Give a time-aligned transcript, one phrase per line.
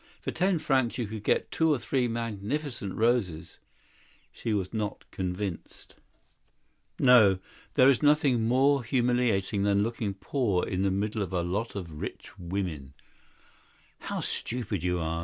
[0.19, 3.59] For ten francs you can get two or three magnificent roses."
[4.31, 5.93] She was not convinced.
[6.97, 7.37] "No;
[7.75, 11.29] there's nothing more humiliating than to look poor among other women
[11.69, 12.31] who are rich."
[13.99, 15.19] "How stupid you are!"